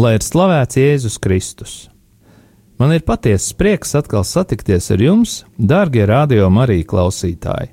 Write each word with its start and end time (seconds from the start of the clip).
Lai 0.00 0.14
ir 0.16 0.22
slavēts 0.24 0.78
Jēzus 0.78 1.18
Kristus! 1.20 1.72
Man 2.80 2.94
ir 2.94 3.02
patiesa 3.04 3.52
prieks 3.58 3.90
atkal 3.98 4.22
satikties 4.24 4.86
ar 4.94 5.02
jums, 5.04 5.32
darbie 5.58 6.06
radio 6.08 6.46
Marija 6.48 6.86
klausītāji. 6.88 7.68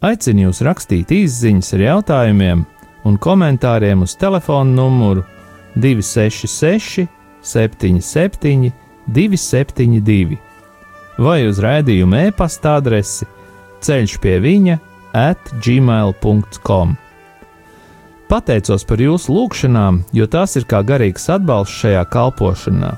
Aicinu 0.00 0.46
jūs 0.46 0.62
rakstīt 0.64 1.12
īsiņas 1.12 1.74
ar 1.76 1.84
jautājumiem 1.84 2.62
un 3.04 3.20
komentāriem 3.20 4.06
uz 4.06 4.16
telefona 4.16 4.72
numuru 4.78 5.26
266, 5.76 7.04
77, 7.44 8.72
272 9.12 10.40
vai 11.20 11.38
uz 11.50 11.60
rādījuma 11.60 12.30
e-pasta 12.30 12.78
adresi 12.80 13.28
ceļš 13.84 14.20
pie 14.24 14.38
viņa 14.40 14.80
at 15.26 15.52
gmail.com. 15.60 17.01
Pateicos 18.32 18.86
par 18.88 18.96
jūsu 18.96 19.34
lūgšanām, 19.36 19.98
jo 20.16 20.24
tās 20.24 20.54
ir 20.56 20.64
kā 20.64 20.78
garīgs 20.88 21.26
atbalsts 21.34 21.82
šajā 21.82 22.04
kalpošanā, 22.14 22.92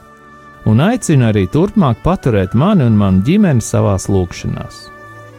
un 0.70 0.82
aicinu 0.84 1.24
arī 1.26 1.48
turpmāk 1.50 2.04
paturēt 2.04 2.52
mani 2.54 2.84
un 2.86 2.94
manu 2.94 3.24
ģimeni 3.26 3.64
savās 3.64 4.06
lūgšanās. 4.06 4.76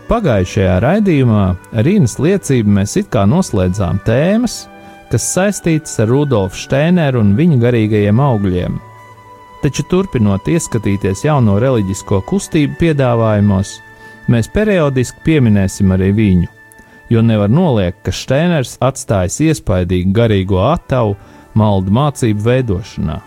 Pagājušajā 0.10 0.74
raidījumā 0.84 1.46
Rīnas 1.88 2.18
liecību 2.20 2.74
mēs 2.76 2.98
it 3.00 3.08
kā 3.14 3.24
noslēdzām 3.24 4.02
tēmas, 4.04 4.66
kas 5.14 5.30
saistītas 5.32 5.96
ar 6.04 6.12
Rudolfu 6.12 6.59
Steineru 6.59 7.24
un 7.24 7.32
viņa 7.40 7.62
garīgajiem 7.64 8.20
augļiem. 8.20 8.76
Taču 9.64 9.86
turpinot 9.94 10.52
ieskatīties 10.52 11.24
jauno 11.24 11.56
reliģisko 11.64 12.20
kustību 12.28 12.76
piedāvājumos, 12.84 13.78
mēs 14.28 14.52
periodiski 14.52 15.24
pieminēsim 15.30 15.96
arī 15.96 16.12
viņu 16.20 16.55
jo 17.09 17.22
nevar 17.22 17.50
noliekt, 17.50 18.02
ka 18.06 18.11
Steiners 18.11 18.78
atstājis 18.84 19.39
iespaidīgu 19.50 20.14
garīgo 20.16 20.61
attavu 20.72 21.16
maldu 21.56 21.94
mācību 21.95 22.45
veidošanā. 22.45 23.20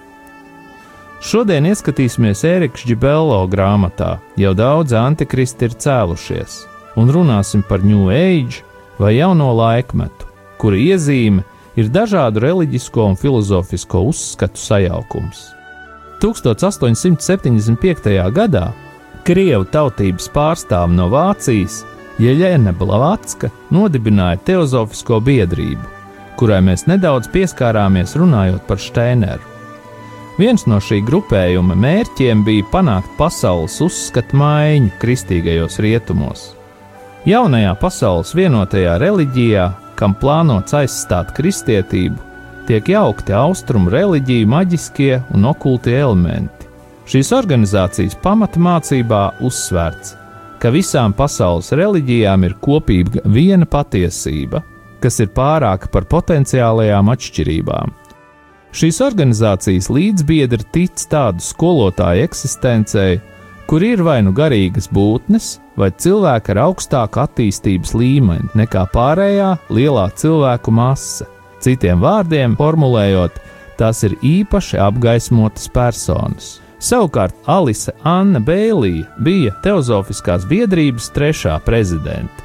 Šodien 1.18 1.66
ieskatīsimies 1.66 2.44
Ēriks 2.46 2.84
Džibello 2.86 3.40
grāmatā, 3.50 4.18
jau 4.38 4.52
daudz 4.54 4.94
antikristi 4.94 5.66
ir 5.66 5.74
cēlušies, 5.74 6.60
un 6.98 7.10
runāsim 7.10 7.64
par 7.66 7.82
New 7.82 8.06
Age 8.14 8.62
vai 9.02 9.16
jauno 9.16 9.50
laikmetu, 9.58 10.28
kura 10.62 10.78
iezīme 10.78 11.42
ir 11.78 11.90
dažādu 11.94 12.42
reliģisko 12.42 13.10
un 13.12 13.16
filozofisko 13.18 14.02
uzskatu 14.12 14.62
sajaukums. 14.62 15.48
1875. 16.22 18.14
gadā 18.34 18.68
Krievu 19.26 19.66
tautības 19.70 20.30
pārstāvi 20.34 20.96
no 20.96 21.10
Vācijas 21.12 21.82
Jeļena 22.18 22.72
Blavatska 22.74 23.50
nodibināja 23.70 24.40
Teozofisko 24.42 25.20
biedrību, 25.22 25.84
kurai 26.38 26.58
mēs 26.66 26.88
nedaudz 26.90 27.30
pieskārāmies 27.30 28.16
runājot 28.18 28.64
par 28.66 28.82
Steineru. 28.82 29.54
Viens 30.38 30.66
no 30.70 30.80
šī 30.82 31.00
grupējuma 31.06 31.74
mērķiem 31.78 32.44
bija 32.46 32.66
panākt 32.72 33.10
pasaules 33.18 33.78
uzskatu 33.82 34.38
maiņu 34.38 34.92
kristīgajos 35.02 35.78
rietumos. 35.82 36.44
Jaunajā 37.26 37.72
pasaules 37.78 38.34
vienotajā 38.38 38.98
reliģijā, 39.02 39.70
kam 39.98 40.14
plānots 40.18 40.74
aizstāt 40.78 41.32
kristietību, 41.38 42.18
tiek 42.70 42.94
jaukti 42.94 43.34
austrumu 43.34 43.90
reliģiju 43.94 44.46
maģiskie 44.50 45.18
un 45.34 45.50
okultie 45.50 45.98
elementi. 45.98 46.70
Šīs 47.08 47.30
organizācijas 47.34 48.14
pamatmācībā 48.22 49.22
uzsvērts, 49.46 50.14
ka 50.62 50.72
visām 50.74 51.14
pasaules 51.16 51.70
reliģijām 51.76 52.44
ir 52.48 52.56
kopīga 52.62 53.22
viena 53.24 53.66
patiesība, 53.68 54.62
kas 55.02 55.20
ir 55.22 55.30
pārāka 55.34 55.90
par 55.92 56.08
potenciālajām 56.10 57.10
atšķirībām. 57.14 57.94
Šīs 58.78 59.00
organizācijas 59.00 59.88
līdzbiedri 59.90 60.66
tic 60.74 61.06
tādu 61.10 61.42
skolotāju 61.42 62.26
eksistencei, 62.26 63.16
kur 63.68 63.84
ir 63.84 64.02
vai 64.04 64.18
nu 64.24 64.34
garīgas 64.36 64.90
būtnes, 64.92 65.56
vai 65.78 65.90
cilvēki 65.94 66.52
ar 66.54 66.62
augstāku 66.66 67.22
attīstības 67.24 67.94
līmeni 67.96 68.52
nekā 68.58 68.84
pārējā 68.92 69.54
lielā 69.72 70.08
cilvēku 70.20 70.74
masa. 70.74 71.28
Citiem 71.64 72.02
vārdiem 72.02 72.54
formulējot, 72.58 73.40
tās 73.80 74.04
ir 74.06 74.14
īpaši 74.22 74.78
apgaismotas 74.82 75.68
personas. 75.74 76.58
Savukārt 76.78 77.34
Alise 77.50 77.92
Anna 78.06 78.38
Bēlīja 78.38 79.08
bija 79.24 79.54
Teozofiskās 79.64 80.46
biedrības 80.46 81.08
trešā 81.14 81.56
prezidente. 81.66 82.44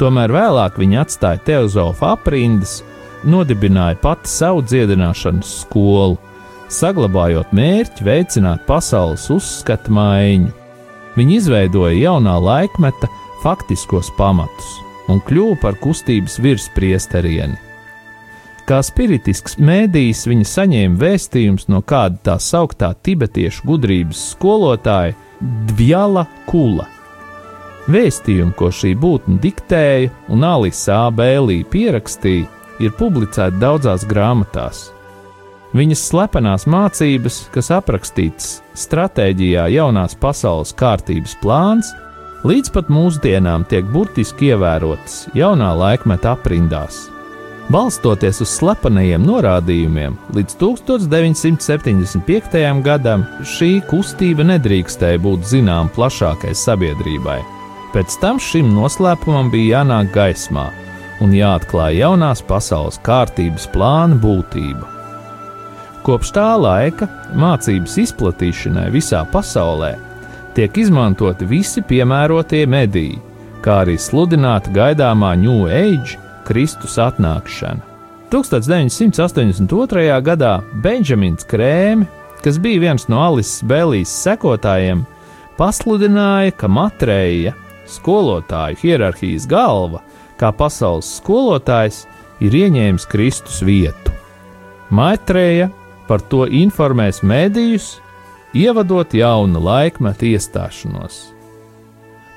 Tomēr 0.00 0.32
vēlāk 0.34 0.76
viņa 0.80 1.04
atstāja 1.06 1.40
Teozofa 1.46 2.12
aprindas, 2.16 2.82
nodibināja 3.24 3.96
pati 4.02 4.28
savu 4.28 4.64
dziedināšanas 4.66 5.54
skolu, 5.62 6.18
saglabājot 6.72 7.52
mērķi 7.56 8.04
veicināt 8.04 8.66
pasaules 8.68 9.28
uzskatu 9.32 9.94
maiņu. 9.96 10.52
Viņa 11.16 11.36
izveidoja 11.38 11.96
jaunā 11.96 12.38
laikmeta 12.40 13.08
faktiskos 13.42 14.12
pamatus 14.18 14.78
un 15.12 15.20
kļuva 15.26 15.58
par 15.64 15.76
kustības 15.80 16.38
virspriesterieni. 16.44 17.71
Kā 18.72 18.78
spiritisks 18.80 19.58
mēdījis 19.60 20.22
viņa 20.30 20.46
saņēma 20.48 20.96
vēstījumus 20.96 21.66
no 21.68 21.82
kāda 21.84 22.16
tā 22.24 22.36
sauktā 22.40 22.88
tibetiešu 23.04 23.66
gudrības 23.68 24.22
skolotāja 24.30 25.12
Dvjala 25.68 26.22
Kula. 26.46 26.86
Vēstījumi, 27.92 28.56
ko 28.56 28.70
šī 28.72 28.94
būtne 28.96 29.36
diktēja 29.44 30.08
un 30.32 30.48
Alisa 30.48 31.02
Bēlī 31.12 31.58
pierakstīja, 31.68 32.48
ir 32.80 32.96
publicēti 32.96 33.60
daudzās 33.60 34.08
grāmatās. 34.08 34.86
Viņas 35.76 36.08
slepenās 36.08 36.64
mācības, 36.64 37.42
kas 37.52 37.68
aprakstītas 37.76 38.50
stratēģijā 38.72 39.68
jaunās 39.76 40.16
pasaules 40.16 40.72
kārtības 40.72 41.36
plāns, 41.44 41.92
līdz 42.48 42.72
pat 42.72 42.88
mūsdienām 42.88 43.68
tiek 43.68 43.84
burtiski 43.92 44.54
ievērotas 44.54 45.26
jaunā 45.36 45.74
laikmeta 45.76 46.38
aprindās. 46.38 47.11
Balstoties 47.70 48.40
uz 48.42 48.50
slepenajiem 48.56 49.22
norādījumiem, 49.22 50.16
līdz 50.34 50.56
1975. 50.58 52.82
gadam 52.82 53.22
šī 53.46 53.76
kustība 53.86 54.42
nedrīkstēja 54.48 55.20
būt 55.22 55.46
zināma 55.46 55.92
plašākai 55.94 56.54
sabiedrībai. 56.58 57.38
Pēc 57.94 58.16
tam 58.20 58.40
šim 58.42 58.72
noslēpumam 58.74 59.50
bija 59.52 59.78
jānāk 59.78 60.10
gaismā 60.14 60.66
un 61.22 61.30
jāatklāj 61.36 62.00
jaunās 62.00 62.42
pasaules 62.42 62.98
kārtības 63.06 63.68
plāna 63.70 64.18
būtība. 64.18 64.88
Kopš 66.02 66.32
tā 66.34 66.48
laika 66.58 67.06
mācības 67.38 67.94
izplatīšanai 68.02 68.88
visā 68.90 69.22
pasaulē 69.30 69.94
tiek 70.56 70.82
izmantoti 70.82 71.46
visi 71.46 71.82
piemērotie 71.86 72.66
mediji, 72.66 73.20
kā 73.62 73.84
arī 73.84 73.94
sludināta 74.02 74.74
gaidāmā 74.74 75.36
New 75.38 75.70
Age 75.70 76.18
Kristus 76.46 76.98
atnākšana. 77.00 77.82
1982. 78.32 80.20
gadā 80.24 80.52
Benjamins 80.82 81.44
Krēms, 81.44 82.08
kas 82.42 82.58
bija 82.58 82.80
viens 82.88 83.04
no 83.12 83.20
Alises 83.22 83.60
Bēlīs 83.68 84.10
sekotājiem, 84.24 85.04
pasludināja, 85.58 86.54
ka 86.56 86.68
Matreja, 86.68 87.52
skolotāju 87.86 88.80
hierarhijas 88.80 89.46
galva, 89.46 90.00
kā 90.40 90.50
pasaules 90.56 91.10
skolotājs, 91.20 92.06
ir 92.42 92.56
ieņēmis 92.56 93.06
Kristus 93.12 93.60
vietu. 93.62 94.14
Maitreja 94.90 95.70
par 96.08 96.24
to 96.32 96.46
informēs 96.48 97.22
medijus, 97.22 97.98
ievadot 98.52 99.14
jaunu 99.14 99.62
laikmetu 99.62 100.32
iestāšanos. 100.32 101.20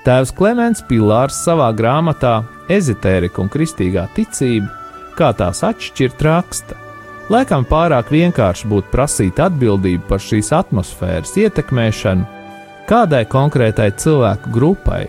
Tēvs 0.06 0.32
Klimants 0.38 0.84
Pilārs 0.86 1.40
savā 1.48 1.72
grāmatā 1.76 2.44
Ezotērika 2.70 3.44
un 3.44 3.52
kristīgā 3.52 4.08
ticība, 4.16 4.72
kā 5.18 5.32
tās 5.38 5.64
atšķirt, 5.66 6.24
raksta. 6.26 6.78
Laikam 7.32 7.66
pārāk 7.66 8.12
vienkārši 8.14 8.70
būtu 8.70 8.92
prasīt 8.94 9.40
atbildību 9.42 10.06
par 10.10 10.22
šīs 10.22 10.52
atmosfēras 10.54 11.34
ietekmēšanu 11.42 12.36
kādai 12.90 13.26
konkrētai 13.30 13.90
cilvēku 13.98 14.52
grupai. 14.54 15.06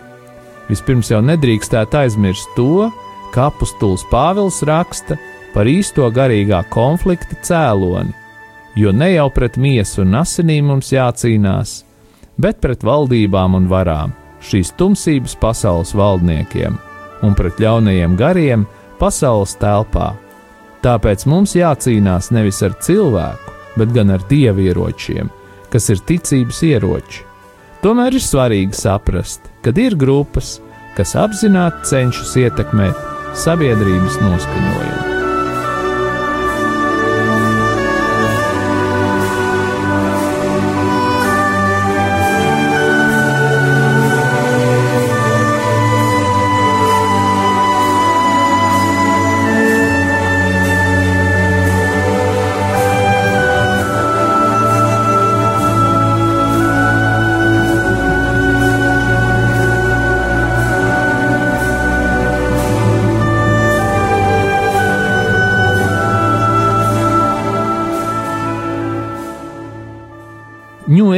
Vispirms 0.70 1.12
jau 1.12 1.20
nedrīkstētu 1.24 2.00
aizmirst 2.00 2.48
to, 2.56 2.88
ka 3.34 3.50
apustulis 3.50 4.04
Pāvils 4.10 4.62
raksta 4.66 5.18
par 5.54 5.68
īsto 5.70 6.08
garīgā 6.12 6.62
konflikta 6.72 7.38
cēloni, 7.44 8.14
jo 8.76 8.92
ne 8.92 9.12
jau 9.12 9.28
pret 9.32 9.60
miesu 9.60 10.02
un 10.04 10.16
asinīm 10.22 10.72
mums 10.72 10.90
jācīnās, 10.92 11.78
bet 12.40 12.60
pret 12.64 12.84
valdībām 12.84 13.56
un 13.60 13.70
varām, 13.70 14.16
šīs 14.44 14.74
tumsības 14.80 15.36
pasaules 15.40 15.94
valdniekiem 15.96 16.85
un 17.24 17.36
pret 17.38 17.60
ļaunajiem 17.62 18.16
gariem 18.18 18.66
pasaules 19.00 19.56
telpā. 19.60 20.14
Tāpēc 20.84 21.24
mums 21.30 21.56
jācīnās 21.56 22.30
nevis 22.34 22.60
ar 22.66 22.76
cilvēku, 22.84 23.54
bet 23.80 23.94
gan 23.96 24.12
ar 24.14 24.22
dievieročiem, 24.30 25.30
kas 25.72 25.90
ir 25.92 26.04
ticības 26.08 26.62
ieroči. 26.68 27.24
Tomēr 27.82 28.16
ir 28.16 28.24
svarīgi 28.24 28.76
saprast, 28.76 29.50
ka 29.62 29.74
ir 29.76 29.98
grupas, 29.98 30.56
kas 30.96 31.16
apzināti 31.18 31.90
cenšas 31.92 32.36
ietekmēt 32.46 33.36
sabiedrības 33.36 34.22
noskaņojumu. 34.22 35.05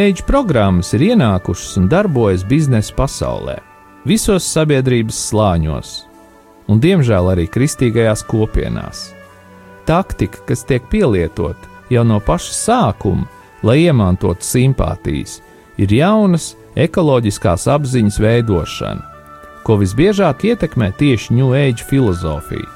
Age 0.09 0.23
programmas 0.25 0.95
ir 0.97 1.03
ienākušas 1.11 1.75
un 1.77 1.89
darbojas 1.91 2.41
biznesa 2.49 2.95
pasaulē, 2.97 3.59
visos 4.09 4.47
sabiedrības 4.49 5.17
slāņos, 5.29 5.89
un 6.71 6.79
diemžēl 6.81 7.27
arī 7.35 7.45
kristīgajās 7.53 8.23
kopienās. 8.29 9.03
Taktika, 9.89 10.41
kas 10.49 10.63
tiek 10.65 10.87
pielietota 10.89 11.69
jau 11.93 12.07
no 12.09 12.23
paša 12.25 12.55
sākuma, 12.57 13.27
lai 13.61 13.83
iemantotu 13.83 14.49
simpātijas, 14.49 15.43
ir 15.77 15.93
jaunas 15.93 16.55
ekoloģiskās 16.79 17.67
apziņas 17.75 18.21
veidošana, 18.23 19.05
ko 19.67 19.77
visbiežāk 19.83 20.47
ietekmē 20.55 20.89
tieši 20.97 21.37
New 21.37 21.53
Age 21.59 21.85
filozofija. 21.91 22.71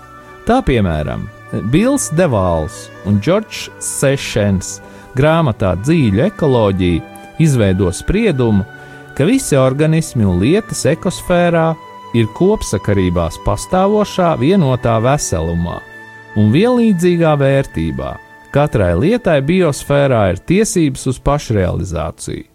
Tā 0.45 0.59
piemēram, 0.67 1.25
Bills 1.73 2.11
Devāls 2.19 2.91
un 3.09 3.23
Džordžs 3.25 3.71
Sešens 3.81 4.83
grāmatā 5.17 5.73
Dzīļa 5.81 6.29
ekoloģija 6.35 7.09
izveido 7.43 7.91
spriedumu, 7.93 8.65
ka 9.17 9.27
visi 9.29 9.57
organismi 9.59 10.25
un 10.25 10.41
lietas 10.41 10.85
ekosfērā 10.89 11.73
ir 12.17 12.29
kopsakarībās 12.37 13.41
pastāvošā 13.47 14.35
vienotā 14.41 14.99
veselumā 15.05 15.81
un 16.37 16.53
vienlīdzīgā 16.53 17.33
vērtībā. 17.41 18.13
Katrai 18.53 18.93
lietai 19.01 19.39
biosfērā 19.49 20.27
ir 20.33 20.41
tiesības 20.49 21.07
uz 21.09 21.21
pašrealizāciju. 21.25 22.49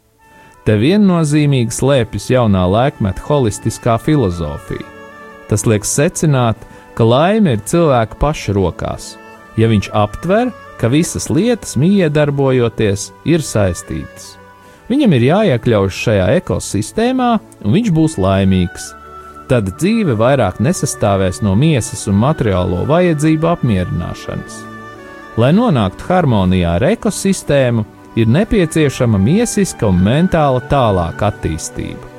Te 0.68 0.76
viennozīmīgi 0.78 1.74
slēpjas 1.74 2.28
jaunā 2.34 2.66
laikmeta 2.70 3.24
holistiskā 3.30 3.96
filozofija. 4.04 4.86
Tas 5.48 5.64
liek 5.66 5.88
secināt, 5.88 6.60
ka 6.94 7.08
laime 7.08 7.56
ir 7.56 7.64
cilvēka 7.66 8.20
paša 8.20 8.58
rokās. 8.58 9.14
Ja 9.58 9.72
viņš 9.72 9.90
aptver, 9.96 10.52
ka 10.78 10.92
visas 10.92 11.32
lietas, 11.34 11.78
miedarbojoties, 11.80 13.12
ir 13.26 13.42
saistītas. 13.42 14.37
Viņam 14.88 15.18
ir 15.18 15.26
jāiekļaujas 15.28 16.00
šajā 16.06 16.28
ekosistēmā, 16.40 17.32
un 17.66 17.76
viņš 17.76 17.92
būs 17.96 18.16
laimīgs. 18.24 18.94
Tad 19.48 19.70
dzīve 19.80 20.16
vairāk 20.20 20.60
nesastāvēs 20.64 21.42
no 21.44 21.56
miesas 21.56 22.08
un 22.12 22.18
materiālo 22.20 22.84
vajadzību 22.88 23.52
apmierināšanas. 23.52 24.58
Lai 25.40 25.54
nonāktu 25.56 26.08
harmonijā 26.10 26.76
ar 26.80 26.88
ekosistēmu, 26.90 27.86
ir 28.18 28.28
nepieciešama 28.34 29.20
miesiska 29.22 29.88
un 29.92 30.02
mentāla 30.04 30.64
tālāka 30.72 31.30
attīstība. 31.30 32.14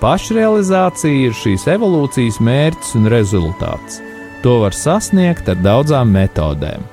Pašrealizācija 0.00 1.28
ir 1.28 1.36
šīs 1.36 1.66
evolūcijas 1.72 2.40
mērķis 2.44 2.96
un 2.98 3.08
rezultāts. 3.12 4.00
To 4.44 4.60
var 4.62 4.76
sasniegt 4.76 5.48
ar 5.52 5.58
daudzām 5.64 6.12
metodēm. 6.14 6.84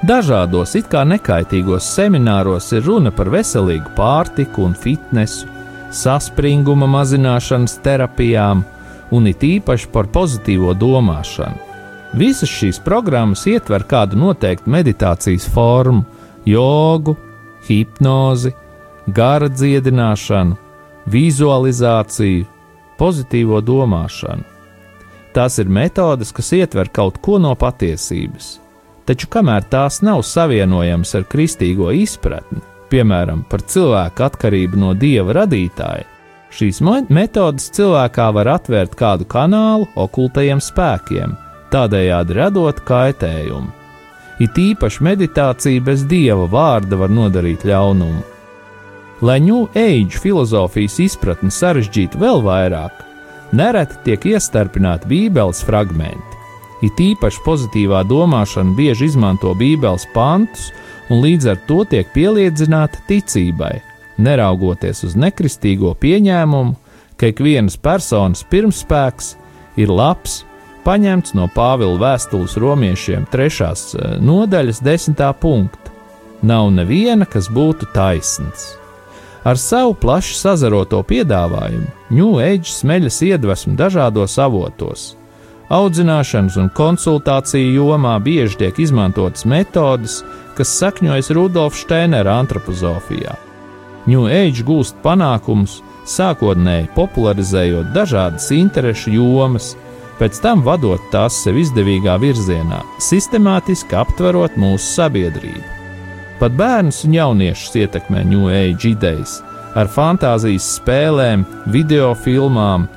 Dažādos 0.00 0.72
it 0.78 0.86
kā 0.88 1.02
nekaitīgos 1.04 1.84
semināros 1.92 2.70
ir 2.72 2.86
runa 2.86 3.10
par 3.12 3.28
veselīgu 3.28 3.90
pārtiku 3.98 4.62
un 4.64 4.72
fitnesu, 4.72 5.44
saspringuma 5.92 6.86
mazināšanas 6.88 7.74
terapijām 7.84 8.62
un 9.12 9.28
it 9.28 9.44
īpaši 9.44 9.90
par 9.92 10.08
pozitīvo 10.08 10.72
domāšanu. 10.72 11.66
Visas 12.16 12.48
šīs 12.48 12.80
programmas 12.80 13.44
ietver 13.46 13.84
kādu 13.90 14.16
noteiktu 14.22 14.72
meditācijas 14.72 15.44
formu, 15.52 16.06
jogu, 16.48 17.14
hipnozi, 17.68 18.54
gara 19.06 19.52
dziedināšanu, 19.52 20.56
vizualizāciju, 21.12 22.48
pozitīvo 22.96 23.60
domāšanu. 23.60 24.48
Tās 25.36 25.60
ir 25.60 25.68
metodes, 25.68 26.32
kas 26.32 26.54
ietver 26.56 26.88
kaut 26.88 27.20
ko 27.20 27.36
no 27.38 27.52
patiesības 27.54 28.59
taču 29.10 29.26
kamēr 29.26 29.64
tās 29.66 29.98
nav 30.06 30.22
savienojamas 30.22 31.16
ar 31.18 31.24
kristīgo 31.26 31.90
izpratni, 31.98 32.60
piemēram, 32.92 33.42
par 33.50 33.64
cilvēku 33.66 34.22
atkarību 34.28 34.78
no 34.78 34.92
dieva 34.94 35.34
radītāja, 35.40 36.06
šīs 36.54 36.78
metodes 37.10 37.66
cilvēkā 37.74 38.28
var 38.38 38.52
atvērt 38.54 38.94
kādu 38.98 39.26
kanālu 39.26 39.88
okultajiem 39.98 40.62
spēkiem, 40.62 41.34
tādējādi 41.74 42.38
radot 42.38 42.82
kaitējumu. 42.86 43.74
It 44.40 44.56
īpaši 44.56 45.04
meditācija 45.04 45.82
bez 45.84 46.06
dieva 46.08 46.46
vārda 46.48 46.96
var 47.02 47.10
nodarīt 47.10 47.66
ļaunumu. 47.66 48.22
Lai 49.26 49.40
New 49.42 49.66
Age 49.76 50.22
filozofijas 50.22 50.96
izpratni 51.02 51.50
sarežģītu 51.52 52.22
vēl 52.22 52.40
vairāk, 52.46 53.02
nereti 53.52 54.04
tiek 54.06 54.30
iestarpināti 54.36 55.10
Bībeles 55.10 55.66
fragmenti 55.66 56.29
It 56.80 57.00
īpaši 57.00 57.42
pozitīvā 57.44 58.02
domāšana 58.08 58.72
bieži 58.76 59.10
izmanto 59.10 59.52
Bībeles 59.56 60.06
pantus 60.14 60.70
un 61.10 61.20
līdz 61.24 61.50
ar 61.52 61.58
to 61.68 61.82
tiek 61.84 62.08
pieliedzināta 62.14 63.02
ticībai, 63.08 63.80
neraugoties 64.22 65.04
uz 65.08 65.16
nekristīgo 65.18 65.92
pieņēmumu, 66.00 66.76
ka 67.20 67.32
ikvienas 67.34 67.76
personas 67.76 68.44
pirmspēks 68.48 69.34
ir 69.80 69.92
labs, 69.92 70.40
paņemts 70.86 71.34
no 71.36 71.50
Pāvila 71.52 71.98
vēstules 72.00 72.56
romiešiem 72.60 73.28
3. 73.28 73.60
Eh, 74.00 74.18
nodaļas 74.24 74.80
10. 74.80 75.32
punkta. 75.40 75.92
Nav 76.42 76.70
neviena, 76.72 77.26
kas 77.28 77.50
būtu 77.52 77.90
taisns. 77.92 78.70
Ar 79.44 79.56
savu 79.60 79.94
plaši 79.96 80.34
sazaroto 80.36 81.02
piedāvājumu 81.04 81.88
New 82.12 82.40
Age 82.40 82.68
smeļas 82.68 83.20
iedvesmu 83.24 83.76
dažādos 83.76 84.36
avotos, 84.40 85.14
Audzināšanas 85.70 86.56
un 86.58 86.66
konsultāciju 86.74 87.76
jomā 87.76 88.16
bieži 88.18 88.56
tiek 88.64 88.78
izmantotas 88.82 89.44
metodes, 89.46 90.16
kas 90.58 90.72
sakņojas 90.80 91.30
Rudolfa 91.36 91.78
Steinera 91.78 92.34
antropozofijā. 92.42 93.36
New 94.10 94.26
Age 94.26 94.64
gūst 94.66 94.98
panākumus, 95.04 95.76
sākotnēji 96.10 96.90
popularizējot 96.96 97.92
dažādas 97.94 98.50
interešu 98.56 99.14
jomas, 99.14 99.76
pēc 100.18 100.40
tam 100.42 100.64
vadot 100.66 101.04
tās 101.14 101.38
sev 101.44 101.60
izdevīgā 101.62 102.18
virzienā, 102.18 102.82
sistemātiski 102.98 103.94
aptverot 104.00 104.58
mūsu 104.58 104.96
sabiedrību. 104.96 105.62
Pat 106.40 106.56
bērnus 106.58 107.04
un 107.06 107.14
jauniešus 107.14 107.78
ietekmē 107.84 108.24
New 108.26 108.50
Age 108.50 108.90
idejas 108.90 109.38
ar 109.78 109.86
fantāzijas 109.86 110.66
spēlēm, 110.80 111.44
video 111.70 112.10
filmām, 112.18 112.88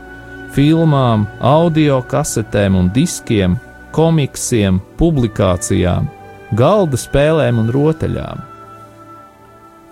filmām, 0.54 1.26
audio 1.42 2.00
kasetēm 2.06 2.76
un 2.78 2.90
diskiem, 2.94 3.56
komiksiem, 3.94 4.80
publikācijām, 5.00 6.10
galda 6.58 7.00
spēlēm 7.00 7.62
un 7.64 7.72
rotaļām. 7.74 8.44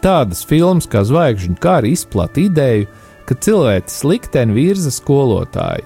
Tādas 0.02 0.42
filmas 0.46 0.88
kā 0.90 1.04
Zvaigžņu 1.06 1.58
kara 1.62 1.90
izplatīja 1.90 2.50
ideju, 2.50 2.90
ka 3.30 3.38
cilvēks 3.38 4.02
likteni 4.06 4.58
virza 4.58 4.94
skolotāji. 4.94 5.86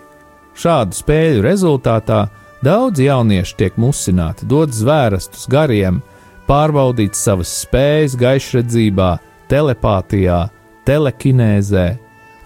Šādu 0.55 0.95
spēļu 0.95 1.43
rezultātā 1.43 2.21
daudz 2.63 3.03
jauniešu 3.03 3.57
tiek 3.59 3.75
musināti 3.79 4.47
dot 4.47 4.71
zvērastus 4.75 5.49
gariem, 5.51 5.99
pārbaudīt 6.47 7.15
savas 7.19 7.51
spējas 7.63 8.15
gaišredzībā, 8.19 9.11
telepātijā, 9.51 10.45
telekinēzē 10.87 11.85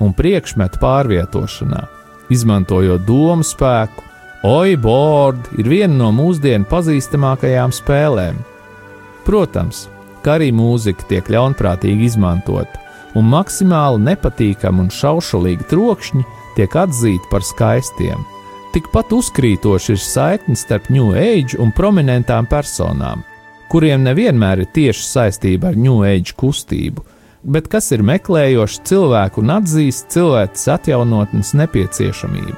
un 0.02 0.18
priekšmetu 0.18 0.82
pārvietošanā 0.82 1.99
izmantojot 2.34 3.06
domu 3.08 3.46
spēku. 3.46 4.06
Oibord 4.48 5.50
ir 5.60 5.68
viena 5.68 5.94
no 6.06 6.14
mūsdienu 6.16 6.68
pazīstamākajām 6.70 7.74
spēlēm. 7.76 8.38
Protams, 9.28 9.88
ka 10.24 10.38
arī 10.38 10.54
mūzika 10.56 11.08
tiek 11.10 11.28
ļaunprātīgi 11.32 12.08
izmantota, 12.08 12.80
un 13.20 13.28
maksimāli 13.32 14.02
nepatīkami 14.08 14.86
un 14.86 14.92
šaušalīgi 14.94 15.68
trokšņi 15.72 16.26
tiek 16.56 16.76
atzīti 16.86 17.32
par 17.32 17.46
skaistiem. 17.46 18.24
Tikpat 18.74 19.14
uzkrītoši 19.18 19.96
ir 19.96 20.02
saikne 20.04 20.56
starp 20.60 20.92
New 20.94 21.16
Age 21.18 21.58
un 21.60 21.74
prominentām 21.76 22.46
personām, 22.50 23.24
kuriem 23.72 24.04
nevienmēr 24.06 24.64
ir 24.64 24.70
tieši 24.76 25.08
saistība 25.08 25.72
ar 25.72 25.80
New 25.80 26.04
Age 26.06 26.36
kustību, 26.38 27.02
bet 27.50 27.68
kas 27.72 27.90
ir 27.96 28.06
meklējoši 28.06 28.82
cilvēku 28.88 29.42
un 29.44 29.56
atzīst 29.58 30.10
cilvēces 30.14 30.68
atjaunotnes 30.76 31.56
nepieciešamību. 31.58 32.58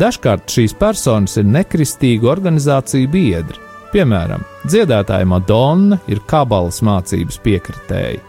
Dažkārt 0.00 0.52
šīs 0.52 0.76
personas 0.78 1.34
ir 1.40 1.48
nekristīgu 1.50 2.28
organizāciju 2.30 3.10
biedri, 3.10 3.58
piemēram, 3.92 4.44
dziedātāja 4.68 5.26
Madonna 5.28 5.98
ir 6.08 6.22
kabalas 6.30 6.80
mācības 6.86 7.40
piekritēji. 7.42 8.20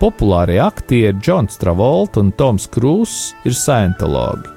Populārie 0.00 0.60
aktieri 0.64 1.18
Džons 1.18 1.58
Travolta 1.60 2.22
un 2.22 2.30
Toms 2.32 2.66
Krūss 2.72 3.34
ir 3.44 3.56
scientologi. 3.56 4.48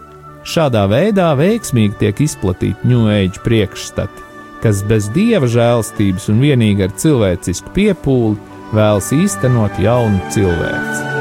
Šādā 0.47 0.83
veidā 0.91 1.29
veiksmīgi 1.39 1.99
tiek 1.99 2.21
izplatīti 2.23 2.87
New 2.87 3.07
Age 3.11 3.39
priekšstati, 3.43 4.23
kas 4.63 4.81
bez 4.87 5.09
dieva 5.15 5.47
žēlstības 5.47 6.29
un 6.31 6.41
vienīgi 6.43 6.85
ar 6.87 6.95
cilvēcisku 6.99 7.71
piepūli 7.75 8.52
vēlas 8.73 9.11
īstenot 9.15 9.79
jaunu 9.81 10.21
cilvēku. 10.33 11.12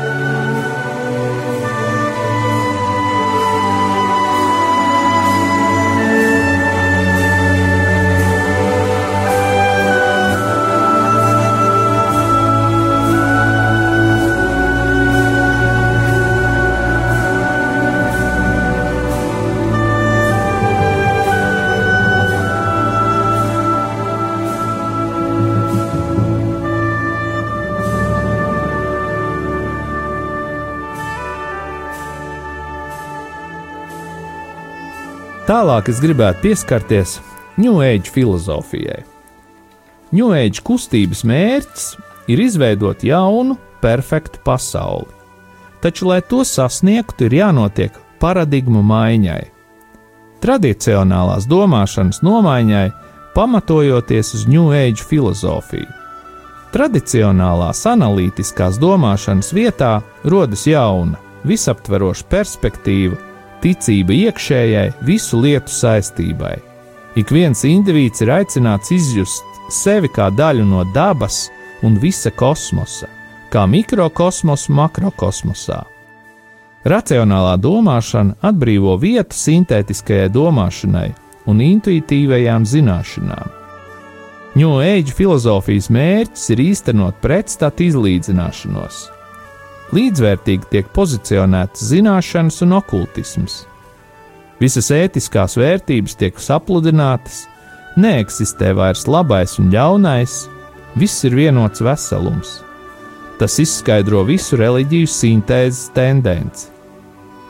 Tālāk 35.52 35.90
es 35.92 35.98
gribētu 36.00 36.46
pieskarties 36.46 37.18
New 37.60 37.82
Age 37.84 38.08
filozofijai. 38.08 39.02
New 40.16 40.30
Age 40.32 40.62
kustības 40.64 41.20
mērķis 41.28 41.82
ir 42.32 42.40
izveidot 42.40 43.02
jaunu, 43.04 43.58
perfektu 43.82 44.40
pasauli. 44.46 45.10
Taču, 45.84 46.06
lai 46.08 46.22
to 46.24 46.40
sasniegtu, 46.48 47.26
ir 47.28 47.36
jānotiek 47.36 47.98
paradigmu 48.22 48.80
maiņai. 48.80 49.42
Tradicionālās 50.40 51.44
domāšanas 51.50 52.22
nomaiņai, 52.24 52.86
pamatojoties 53.34 54.32
uz 54.38 54.46
New 54.48 54.70
Age 54.72 55.04
filozofiju. 55.10 55.90
Tradicionālās 56.72 57.82
analītiskās 57.92 58.80
domāšanas 58.80 59.52
vietā 59.52 59.98
rodas 60.24 60.64
jauna, 60.64 61.20
visaptveroša 61.44 62.30
perspektīva 62.32 63.20
ticība 63.62 64.14
iekšējai, 64.28 64.92
visu 65.06 65.40
lietu 65.40 65.72
saistībai. 65.72 66.56
Ik 67.18 67.30
viens 67.32 67.64
indivīds 67.68 68.24
ir 68.24 68.32
aicināts 68.32 68.92
izjust 68.94 69.64
sevi 69.72 70.08
kā 70.12 70.30
daļu 70.32 70.64
no 70.68 70.84
dabas 70.94 71.46
un 71.84 71.98
visa 72.00 72.30
kosmosa, 72.30 73.08
kā 73.52 73.66
mikrokosmosa 73.68 74.72
makrokosmosā. 74.72 75.82
Racionālā 76.82 77.54
domāšana 77.62 78.40
atbrīvo 78.42 78.96
vietu 78.98 79.36
sintētiskajai 79.38 80.30
domāšanai 80.34 81.10
un 81.46 81.60
intuitīvajām 81.62 82.66
zināšanām. 82.66 83.58
Age 84.52 85.14
filozofijas 85.16 85.88
mērķis 85.88 86.50
ir 86.52 86.60
īstenot 86.60 87.20
pretstatu 87.22 87.86
izlīdzināšanos, 87.86 88.98
līdzvērtīgi 89.96 90.70
tiek 90.72 90.88
pozicionētas 90.96 91.84
zināšanas 91.92 92.62
un 92.64 92.78
okultisms. 92.78 93.62
Visas 94.62 94.92
ētiskās 94.94 95.56
vērtības 95.58 96.14
tiek 96.20 96.38
sapludinātas, 96.38 97.46
neeksistē 97.98 98.72
vairs 98.78 99.08
labais 99.10 99.58
un 99.60 99.72
ļaunais, 99.72 100.36
viss 100.98 101.24
ir 101.26 101.36
vienots 101.36 101.82
veselums. 101.82 102.60
Tas 103.40 103.58
izskaidro 103.58 104.22
visu 104.28 104.56
reliģiju 104.60 105.08
sintēzes 105.10 105.88
tendenci. 105.96 106.68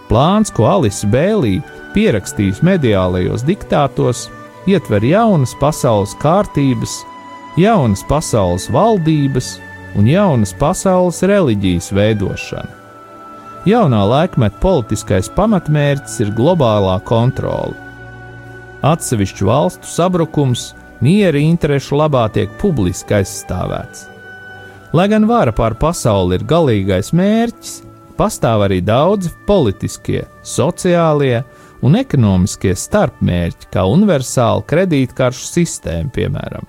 Plāns, 0.08 0.50
ko 0.52 0.66
Alisa 0.68 1.08
Bēlī 1.08 1.58
pierakstījusi 1.94 2.64
mediālajos 2.64 3.44
diktātos, 3.48 4.26
ietver 4.68 5.04
jaunas 5.04 5.54
pasaules 5.60 6.14
kārtības, 6.22 6.98
jaunas 7.60 8.04
pasaules 8.08 8.68
valdības 8.72 9.54
un 9.98 10.08
jaunas 10.08 10.54
pasaules 10.58 11.22
reliģijas 11.28 11.90
veidošana. 11.94 12.78
Jaunā 13.68 14.00
laikmeta 14.10 14.58
politiskais 14.62 15.28
pamatmērķis 15.36 16.18
ir 16.24 16.32
globālā 16.34 16.96
kontrole. 17.06 17.76
Atsevišķu 18.82 19.46
valstu 19.46 19.86
sabrukums 19.86 20.72
miera 21.02 21.38
interešu 21.38 22.00
labā 22.00 22.24
tiek 22.34 22.50
publiski 22.58 23.20
aizstāvēts. 23.20 24.08
Lai 24.92 25.06
gan 25.08 25.28
vara 25.30 25.54
pār 25.54 25.76
pasauli 25.78 26.36
ir 26.40 26.44
galīgais 26.48 27.12
mērķis, 27.14 27.78
pastāv 28.18 28.66
arī 28.66 28.82
daudzi 28.84 29.30
politiskie, 29.46 30.24
sociālie 30.42 31.44
un 31.86 31.96
ekonomiskie 31.98 32.74
starpmērķi, 32.76 33.70
kā 33.72 33.86
universāla 33.88 34.66
kredītkaršu 34.68 35.48
sistēma, 35.54 36.10
piemēram, 36.12 36.66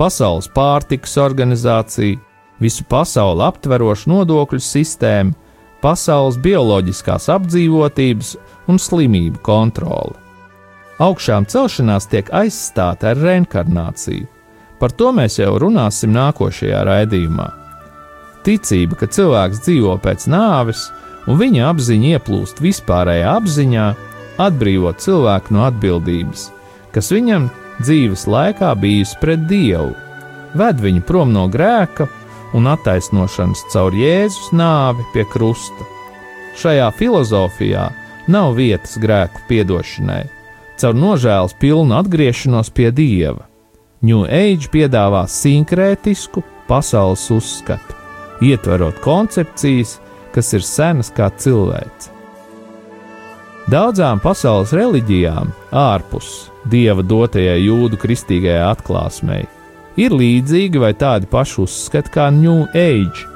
Pasaules 0.00 0.46
pārtikas 0.48 1.18
organizācija, 1.20 2.16
visu 2.60 2.84
pasauli 2.88 3.44
aptverošu 3.46 4.10
nodokļu 4.12 4.60
sistēmu, 4.62 5.36
pasaules 5.80 6.36
bioloģiskās 6.44 7.30
apdzīvotības 7.32 8.34
un 8.68 8.80
slimību 8.80 9.40
kontroli. 9.44 10.16
Augšām 11.00 11.46
celšanās 11.48 12.10
tiek 12.12 12.28
aizstāta 12.36 13.14
ar 13.14 13.22
reinkarnāciju. 13.24 14.28
Par 14.80 14.92
to 14.92 15.10
mēs 15.16 15.38
jau 15.40 15.54
runāsim 15.60 16.12
nākošajā 16.12 16.82
raidījumā. 16.88 17.48
Ticība, 18.44 18.96
ka 19.00 19.08
cilvēks 19.12 19.64
dzīvo 19.64 19.96
pēc 20.00 20.26
nāves, 20.32 20.86
un 21.28 21.40
viņa 21.40 21.66
apziņa 21.68 22.14
ieplūst 22.16 22.60
vispārējā 22.64 23.32
apziņā, 23.40 23.88
atbrīvo 24.40 24.92
cilvēku 25.00 25.56
no 25.56 25.66
atbildības, 25.68 26.46
kas 26.94 27.10
viņam 27.12 27.50
dzīves 27.80 28.24
laikā 28.28 28.72
bijusi 28.80 29.18
pret 29.20 29.44
dievu, 29.48 29.92
ved 30.56 30.80
viņu 30.80 31.04
prom 31.08 31.32
no 31.32 31.46
grēka 31.52 32.08
un 32.56 32.66
attaisnošanas 32.70 33.64
caur 33.72 33.94
Jēzus 33.94 34.50
nāvi 34.56 35.06
pie 35.14 35.24
krusta. 35.30 35.86
Šajā 36.60 36.90
filozofijā 36.98 37.86
nav 38.30 38.54
vietas 38.58 38.98
grēku 39.00 39.44
piedošanai, 39.48 40.24
caur 40.80 40.96
nožēlas 40.96 41.54
pilnu 41.60 41.96
atgriešanos 42.00 42.72
pie 42.74 42.90
Dieva. 42.94 43.46
New 44.02 44.24
Age 44.24 44.70
piedāvā 44.72 45.26
sinkrētisku 45.28 46.42
pasaules 46.68 47.26
uzskatu, 47.34 47.96
ietverot 48.40 49.02
koncepcijas, 49.04 49.98
kas 50.34 50.54
ir 50.56 50.64
senas 50.64 51.10
kā 51.12 51.28
cilvēks. 51.36 52.08
Daudzām 53.70 54.22
pasaules 54.22 54.72
reliģijām, 54.74 55.52
ārpus 55.76 56.50
dieva 56.70 57.04
dotajai 57.06 57.60
jūdu 57.60 57.98
kristīgajai 58.00 58.64
atklāsmei, 58.70 59.44
ir 60.00 60.14
līdzīgi 60.16 60.80
vai 60.80 60.92
tādi 60.98 61.28
paši 61.30 61.60
uzskati 61.64 62.12
kā 62.14 62.30
New 62.34 62.64
Age, 62.76 63.26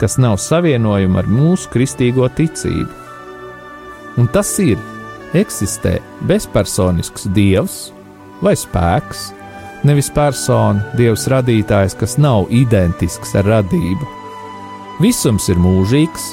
kas 0.00 0.16
nav 0.22 0.38
savienojama 0.42 1.22
ar 1.22 1.30
mūsu 1.30 1.70
kristīgo 1.72 2.28
ticību. 2.38 2.90
Un 4.20 4.28
tas 4.34 4.50
ir, 4.62 4.78
eksistē 5.34 5.98
bezpersonisks 6.28 7.26
dievs 7.34 7.78
vai 8.44 8.54
spēks, 8.58 9.26
nevis 9.84 10.10
persona, 10.14 10.84
dievs 10.98 11.26
radītājs, 11.30 11.96
kas 11.98 12.16
nav 12.18 12.48
identisks 12.54 13.34
ar 13.38 13.48
radību. 13.50 14.08
Visums 15.02 15.48
ir 15.50 15.58
mūžīgs, 15.58 16.30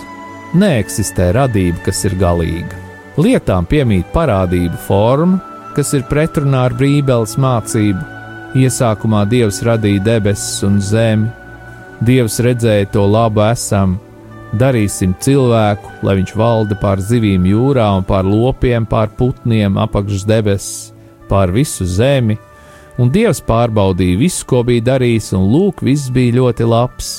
neeksistē 0.62 1.32
radība, 1.36 1.82
kas 1.88 2.04
ir 2.06 2.16
galīga. 2.22 2.78
Lietām 3.22 3.66
piemīt 3.68 4.08
parādību 4.14 4.78
forma, 4.86 5.42
kas 5.76 5.94
ir 5.98 6.06
pretrunā 6.10 6.68
ar 6.70 6.76
Bībeles 6.78 7.38
mācību, 7.42 8.21
Iesākumā 8.52 9.22
Dievs 9.32 9.62
radīja 9.64 10.02
debesis 10.04 10.60
un 10.68 10.82
zemi. 10.84 11.30
Dievs 12.04 12.36
redzēja 12.44 12.90
to 12.92 13.06
labu 13.08 13.46
esam, 13.46 13.94
darīsim 14.60 15.14
cilvēku, 15.24 15.88
lai 16.04 16.18
viņš 16.20 16.34
valda 16.36 16.76
pār 16.82 17.00
zivīm 17.00 17.46
jūrā 17.48 17.88
un 17.96 18.04
pār 18.04 18.28
lopiem, 18.28 18.84
pār 18.84 19.14
putniem, 19.16 19.80
apakšs 19.80 20.28
debesis, 20.28 20.92
pār 21.32 21.56
visu 21.56 21.88
zemi, 21.88 22.36
un 23.00 23.14
Dievs 23.14 23.40
pārbaudīja 23.48 24.20
visu, 24.20 24.44
ko 24.50 24.66
bija 24.68 24.90
darījis, 24.92 25.32
un 25.40 25.48
lūk, 25.54 25.86
viss 25.88 26.12
bija 26.12 26.42
ļoti 26.42 26.68
labs. 26.68 27.12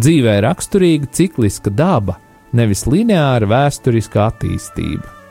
Dzīvē 0.00 0.40
raksturīga 0.46 1.12
cikliska 1.12 1.68
daba, 1.76 2.16
nevis 2.56 2.86
lineāra 2.88 3.52
vēsturiska 3.52 4.30
attīstība. 4.30 5.21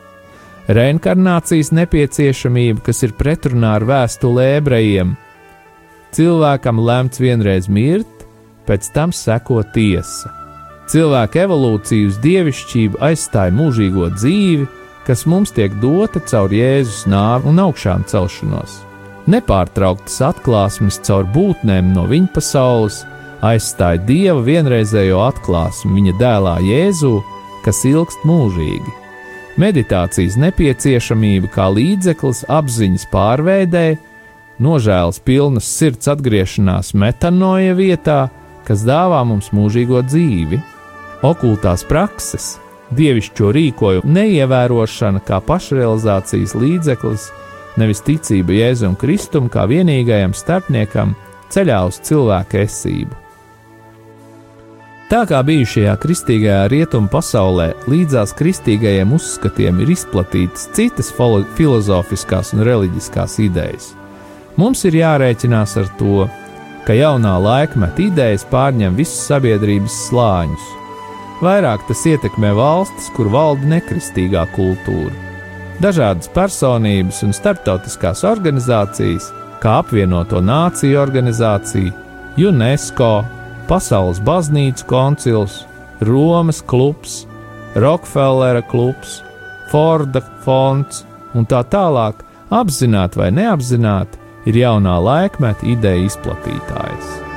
Reinkarnācijas 0.72 1.72
nepieciešamība, 1.76 2.84
kas 2.86 3.02
ir 3.04 3.16
pretrunā 3.18 3.76
ar 3.80 3.86
vēstuli 3.90 4.46
ebrejiem. 4.60 5.16
Cilvēkam 6.16 6.80
lemts 6.80 7.20
vienreiz 7.20 7.68
mirt, 7.72 8.26
pēc 8.68 8.92
tam 8.96 9.12
seko 9.16 9.62
tiesa. 9.76 10.32
Cilvēka 10.92 11.46
evolūcija 11.46 12.12
uz 12.12 12.20
dievišķību 12.24 13.02
aizstāja 13.04 13.56
mūžīgo 13.56 14.10
dzīvi, 14.16 14.68
kas 15.08 15.26
mums 15.26 15.54
tiek 15.56 15.76
dota 15.82 16.22
caur 16.30 16.54
Jēzus 16.54 17.06
nāvi 17.10 17.52
un 17.52 17.62
augšām 17.64 18.06
celšanos. 18.12 18.80
Nepārtrauktas 19.32 20.18
atklāsmes 20.32 21.02
caur 21.06 21.28
būtnēm 21.36 21.92
no 21.96 22.08
viņa 22.12 22.32
pasaules 22.36 23.04
aizstāja 23.46 24.02
Dieva 24.08 24.40
vienreizējo 24.46 25.22
atklāsmi 25.28 26.00
viņa 26.00 26.18
dēlā 26.22 26.58
Jēzū, 26.66 27.16
kas 27.66 27.86
ilgst 27.90 28.28
mūžīgi. 28.28 29.01
Meditācijas 29.60 30.38
nepieciešamība 30.40 31.50
kā 31.52 31.68
līdzeklis 31.76 32.46
apziņas 32.48 33.04
pārveidē, 33.12 33.86
nožēlas 34.64 35.20
pilnas 35.26 35.68
sirds 35.68 36.08
atgriešanās 36.12 36.94
metanoja 36.96 37.76
vietā, 37.76 38.20
kas 38.68 38.86
dāvā 38.88 39.20
mums 39.28 39.52
mūžīgo 39.56 40.04
dzīvi, 40.08 40.62
okultās 41.28 41.84
prakses, 41.88 42.54
dievišķo 42.96 43.52
rīkojumu 43.58 44.16
neievērošana 44.18 45.24
kā 45.28 45.42
pašrealizācijas 45.44 46.56
līdzeklis, 46.56 47.28
nevis 47.82 48.04
ticība 48.08 48.56
Jēzum 48.62 48.96
Kristum 49.00 49.52
kā 49.52 49.68
vienīgajam 49.72 50.36
starpniekam 50.38 51.16
ceļā 51.52 51.82
uz 51.92 52.00
cilvēka 52.08 52.64
esību. 52.66 53.21
Tā 55.12 55.26
kā 55.28 55.42
bijušajā 55.44 55.92
kristīgajā 56.00 56.60
rietumu 56.72 57.10
pasaulē 57.12 57.66
līdzās 57.92 58.32
kristīgajiem 58.40 59.10
uzskatiem 59.12 59.82
ir 59.84 59.90
izplatītas 59.92 60.70
citas 60.72 61.10
filozofiskās 61.58 62.54
un 62.56 62.64
reliģiskās 62.64 63.36
idejas, 63.44 63.90
mums 64.56 64.86
ir 64.88 64.96
jārēķinās 65.02 65.74
ar 65.82 65.90
to, 66.00 66.30
ka 66.88 66.96
jaunā 66.96 67.34
laikmeta 67.44 68.06
idejas 68.06 68.48
pārņem 68.54 68.96
visus 69.02 69.26
sabiedrības 69.28 69.98
slāņus. 70.06 70.70
Vairāk 71.44 71.84
tas 71.90 72.06
ietekmē 72.08 72.54
valstis, 72.56 73.12
kur 73.18 73.28
valda 73.36 73.68
nekristīgā 73.74 74.46
kultūra. 74.56 75.12
Dažādas 75.84 76.32
personības 76.32 77.20
un 77.28 77.36
starptautiskās 77.36 78.24
organizācijas, 78.32 79.28
kā 79.60 79.82
apvienoto 79.84 80.40
nāciju 80.40 81.04
organizācija, 81.04 81.92
UNESCO, 82.40 83.12
Pasaules 83.72 84.18
baznīcu 84.20 84.84
koncils, 84.84 85.62
Romas 86.04 86.60
klubs, 86.60 87.22
Rokefellera 87.80 88.60
klubs, 88.68 89.22
Forda 89.72 90.20
fonds 90.44 91.06
un 91.32 91.48
tā 91.48 91.64
tālāk, 91.72 92.20
apzināti 92.52 93.24
vai 93.24 93.32
neapzināti, 93.32 94.20
ir 94.52 94.60
jaunā 94.66 95.00
laikmeta 95.00 95.72
ideja 95.72 96.04
izplatītājs. 96.10 97.31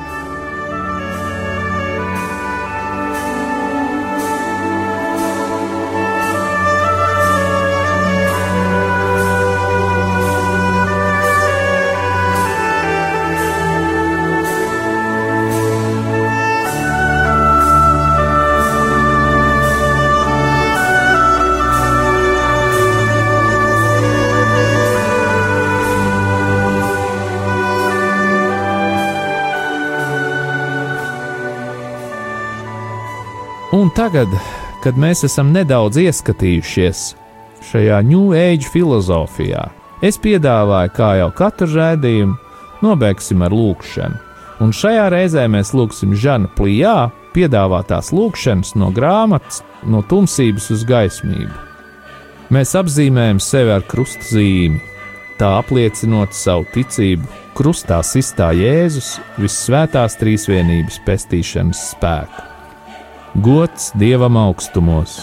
Tagad, 33.94 34.28
kad 34.82 34.98
mēs 34.98 35.24
esam 35.26 35.52
nedaudz 35.54 35.98
ieskatījušies 36.02 37.02
šajā 37.70 38.00
New 38.06 38.34
Age 38.36 38.68
filozofijā, 38.72 39.68
es 40.04 40.18
piedāvāju, 40.20 40.92
kā 40.96 41.10
jau 41.20 41.30
katru 41.36 41.70
rādījumu, 41.72 42.36
nobeigsim 42.84 43.44
ar 43.46 43.54
lūkšanu. 43.54 44.20
Un 44.62 44.72
šajā 44.74 45.08
reizē 45.14 45.46
mēs 45.50 45.72
lūgsim 45.74 46.14
Žana 46.14 46.50
Plijā 46.54 47.10
piedāvātās 47.34 48.12
lūkšanas 48.14 48.74
no 48.78 48.90
grāmatas 48.94 49.62
No 49.84 50.00
tumsības 50.08 50.70
uz 50.72 50.84
gaismību. 50.88 51.52
Mēs 52.54 52.72
apzīmējam 52.78 53.40
sevi 53.42 53.74
ar 53.74 53.84
krustazīmi, 53.88 54.80
tā 55.36 55.50
apliecinot 55.58 56.32
savu 56.36 56.64
ticību 56.72 57.28
krustā 57.58 58.00
sistā 58.06 58.48
Jēzus 58.56 59.18
visvētās 59.36 60.16
trīsvienības 60.22 61.02
pestīšanas 61.04 61.86
spēku. 61.92 62.53
Gods 63.34 63.90
dievam 63.94 64.36
augstumos, 64.36 65.18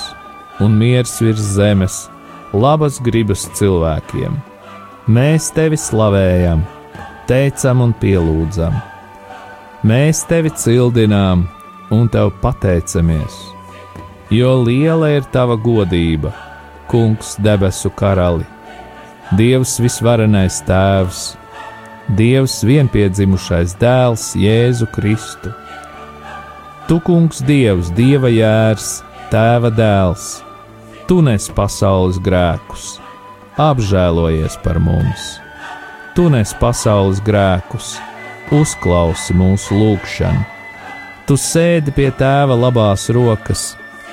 un 0.60 0.74
miers 0.76 1.14
virs 1.24 1.46
zemes, 1.56 2.10
labas 2.52 2.98
gribas 3.00 3.46
cilvēkiem. 3.56 4.34
Mēs 5.08 5.48
tevi 5.56 5.80
slavējam, 5.80 6.66
teicam 7.30 7.86
un 7.86 7.94
pielūdzam. 8.02 8.76
Mēs 9.88 10.26
tevi 10.28 10.52
cildinām 10.52 11.46
un 11.96 12.12
tev 12.12 12.34
pateicamies, 12.44 13.38
jo 14.28 14.58
liela 14.60 15.14
ir 15.16 15.24
tava 15.32 15.56
godība, 15.56 16.36
Kungs, 16.92 17.38
debesu 17.40 17.88
karali, 17.96 18.44
Dievs 19.40 19.78
visvarenais 19.80 20.60
Tēvs, 20.68 21.24
Dievs 22.20 22.60
vienpiedzimušais 22.68 23.80
dēls 23.80 24.34
Jēzu 24.36 24.92
Kristu 24.92 25.56
Tu, 26.92 26.98
kungs, 27.00 27.38
Dievs, 27.48 27.88
Dieva 27.96 28.28
jērs, 28.28 28.98
Tēva 29.32 29.70
dēls, 29.72 30.42
Tu 31.08 31.22
nes 31.24 31.46
pasaules 31.56 32.18
grēkus, 32.20 32.98
apžēlojies 33.56 34.58
par 34.60 34.76
mums. 34.84 35.30
Tu 36.18 36.26
nes 36.34 36.52
pasaules 36.60 37.22
grēkus, 37.24 37.94
uzklausi 38.52 39.38
mūsu 39.40 39.80
lūgšanu. 39.80 40.44
Tu 41.32 41.40
sēdi 41.40 41.96
pie 41.96 42.10
Tēva 42.12 42.60
labās 42.60 43.08
rokas, 43.08 43.70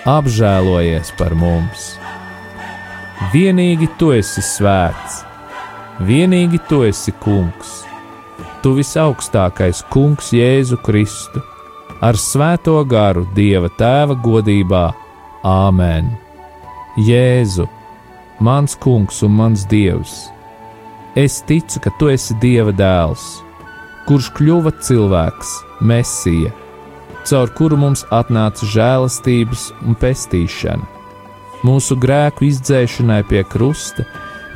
apžēlojies 0.06 1.10
par 1.18 1.34
mums. 1.34 1.90
Vienīgi 3.34 3.90
Tu 3.98 4.14
esi 4.20 4.46
svēts, 4.52 5.24
vienīgi 5.98 6.62
Tu 6.70 6.84
esi 6.94 7.18
kungs, 7.26 7.80
Tu 8.62 8.78
visaugstākais 8.78 9.82
kungs 9.90 10.30
Jēzu 10.30 10.78
Kristu 10.78 11.42
ar 12.00 12.18
svēto 12.18 12.78
garu 12.86 13.26
Dieva 13.34 13.70
Tēva 13.78 14.16
godībā. 14.22 14.86
Āmen! 15.46 16.10
Jēzu, 16.98 17.68
mans 18.42 18.74
kungs 18.78 19.22
un 19.26 19.34
mans 19.38 19.64
dievs! 19.70 20.28
Es 21.18 21.40
ticu, 21.46 21.80
ka 21.82 21.90
tu 21.98 22.10
esi 22.12 22.36
Dieva 22.42 22.74
dēls, 22.74 23.24
kurš 24.06 24.30
kļuva 24.36 24.74
cilvēks, 24.84 25.54
Mesija, 25.82 26.52
caur 27.26 27.50
kuru 27.58 27.78
mums 27.78 28.04
atnāca 28.14 28.66
žēlastības 28.66 29.68
un 29.86 29.98
pestīšana, 29.98 30.86
mūsu 31.66 31.98
grēku 31.98 32.46
izdzēšanai 32.48 33.22
pie 33.30 33.42
krusta, 33.50 34.06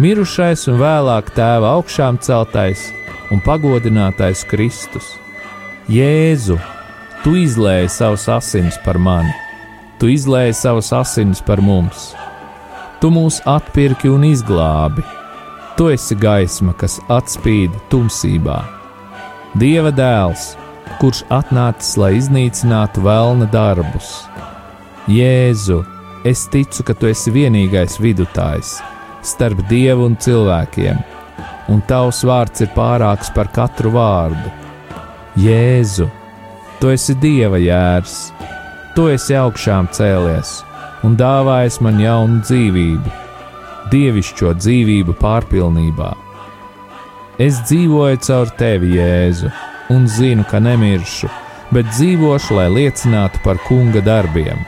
mirušais 0.03 0.69
un 0.71 0.79
vēlāk 0.83 1.33
tēva 1.35 1.75
augšām 1.79 2.21
celtais 2.23 2.91
un 3.35 3.43
pagodinātais 3.43 4.45
Kristus. 4.51 5.17
Jēzu, 5.91 6.61
Tu 7.23 7.37
izlēji 7.39 7.87
savus 7.87 8.25
asins 8.35 8.75
par 8.83 8.97
mani, 8.99 9.31
tu 10.01 10.09
izlēji 10.11 10.57
savus 10.59 10.89
asins 10.97 11.39
par 11.47 11.61
mums. 11.63 12.09
Tu 12.99 13.11
mūs 13.15 13.37
atpirki 13.47 14.09
un 14.11 14.25
izglābi. 14.27 15.05
Tu 15.79 15.87
esi 15.95 16.17
gaisma, 16.19 16.73
kas 16.75 16.97
atspīd 17.07 17.77
tumsībā. 17.93 18.57
Dieva 19.55 19.93
dēls, 19.95 20.49
kurš 20.99 21.21
atnācis, 21.31 21.93
lai 22.03 22.11
iznīcinātu 22.19 23.05
vēlna 23.07 23.47
darbus. 23.53 24.09
Jēzu, 25.07 25.77
es 26.27 26.43
ticu, 26.51 26.83
ka 26.89 26.97
tu 26.99 27.07
esi 27.11 27.31
vienīgais 27.35 28.01
vidutājs 28.03 28.81
starp 29.23 29.63
dievu 29.71 30.09
un 30.11 30.19
cilvēkiem, 30.19 30.99
un 31.71 31.87
tavs 31.87 32.25
vārds 32.27 32.67
ir 32.67 32.75
pārāks 32.75 33.31
par 33.35 33.53
katru 33.55 33.95
vārdu. 33.95 34.51
Jēzu, 35.39 36.09
Tu 36.83 36.89
esi 36.91 37.15
dieva 37.15 37.61
jērs, 37.63 38.33
tu 38.97 39.05
esi 39.07 39.37
augšām 39.39 39.87
cēlies 39.95 40.57
un 41.07 41.15
dāvājis 41.15 41.77
man 41.87 42.01
jaunu 42.03 42.41
dzīvību, 42.43 43.13
dievišķo 43.93 44.51
dzīvību 44.59 45.15
pārpilnībā. 45.21 46.11
Es 47.43 47.61
dzīvoju 47.69 48.19
caur 48.27 48.51
tevi, 48.59 48.97
Jēzu, 48.99 49.53
un 49.95 50.11
zinu, 50.11 50.43
ka 50.51 50.59
nemiršu, 50.59 51.31
bet 51.71 51.87
dzīvošu, 51.95 52.59
lai 52.59 52.69
liecinātu 52.75 53.45
par 53.47 53.63
kunga 53.69 54.03
darbiem. 54.03 54.67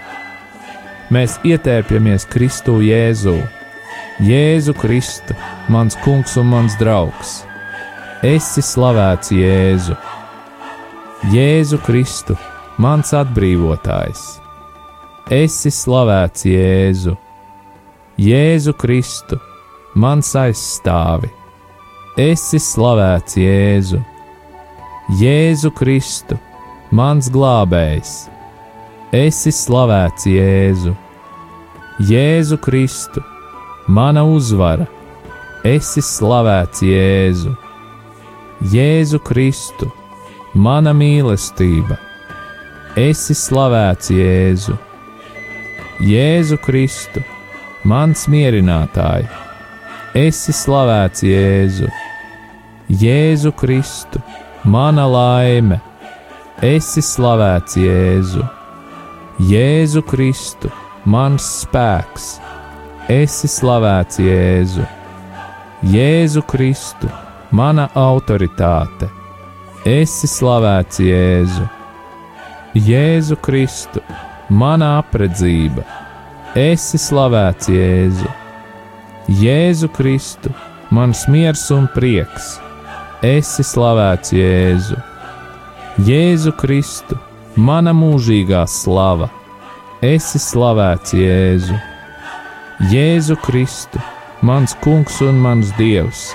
Mēs 1.11 1.41
ietērpjamies 1.43 2.31
Kristu 2.31 2.79
Jēzū. 2.83 3.37
Jēzu 4.23 4.79
Kristu, 4.79 5.35
mans 5.67 5.99
kungs 6.07 6.39
un 6.39 6.51
mans 6.55 6.79
draugs. 6.79 7.41
Esi 8.23 8.63
slavēts 8.63 9.35
Jēzu. 9.35 9.99
Jēzu 11.33 11.79
Kristu, 11.81 12.35
mans 12.77 13.15
atbrīvotājs. 13.17 14.25
Esi 15.33 15.71
slavēts 15.73 16.45
Jēzu. 16.45 17.15
Jēzu 18.21 18.75
Kristu, 18.77 19.39
mans 19.97 20.35
aizstāvi. 20.37 21.31
Esi 22.21 22.61
slavēts 22.61 23.39
Jēzu. 23.41 24.03
Jēzu 25.23 25.73
Kristu, 25.81 26.37
mans 26.93 27.33
glābējs, 27.33 28.13
esi 29.13 29.53
slavēts 29.53 30.29
Jēzu. 30.29 30.95
Jēzu 32.05 32.61
Kristu, 32.61 33.25
mana 33.89 34.29
uzvara, 34.29 34.87
esi 35.65 36.05
slavēts 36.05 36.85
Jēzu. 36.85 37.57
Jēzu 38.73 39.21
Kristu, 39.25 39.93
mana 40.55 40.95
mīlestība, 40.95 41.99
esi 42.97 43.35
slavēts 43.35 44.11
Jēzu. 44.15 44.77
Jēzu 46.03 46.59
Kristu, 46.63 47.23
mans 47.85 48.27
mierinātāj, 48.31 49.27
esi 50.19 50.55
slavēts 50.55 51.27
Jēzu. 51.27 51.91
Jēzu 52.89 53.53
Kristu, 53.57 54.21
mana 54.65 55.07
laime! 55.09 55.81
Esi 56.63 57.03
slavēts 57.03 57.75
Jēzu, 57.77 58.45
Jēzu 59.43 60.05
Kristu, 60.07 60.71
mans 61.05 61.43
spēks, 61.65 62.29
esi 63.11 63.51
slavēts 63.51 64.21
Jēzu, 64.23 64.87
Jēzu 65.91 66.45
Kristu, 66.47 67.11
mana 67.51 67.89
autoritāte, 67.99 69.11
esi 69.85 70.29
slavēts 70.29 70.97
Jēzu, 71.05 71.67
Jēzu 72.75 73.37
Kristu, 73.45 74.01
mana 74.49 74.95
apredzība, 75.03 75.85
esi 76.57 76.97
slavēts 77.01 77.69
Jēzu, 77.69 78.31
Jēzu 79.29 79.91
Kristu, 79.93 80.55
mans 80.89 81.27
miers 81.29 81.67
un 81.77 81.85
prieks, 81.93 82.55
esi 83.25 83.65
slavēts 83.65 84.33
Jēzu. 84.33 85.01
Jēzu 86.09 86.57
Kristu, 86.59 87.21
mana 87.57 87.93
mūžīgā 87.95 88.65
slava, 88.67 89.29
esi 90.03 90.41
slavēts 90.41 91.13
Jēzu. 91.15 91.77
Jēzu 92.91 93.37
Kristu, 93.45 94.01
mans 94.43 94.75
kungs 94.83 95.21
un 95.23 95.39
mans 95.45 95.77
dievs, 95.77 96.31